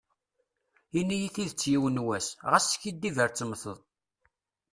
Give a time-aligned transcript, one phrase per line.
[0.99, 3.79] Ini-yi tidet yiwen was, ɣas skiddib ar temteḍ.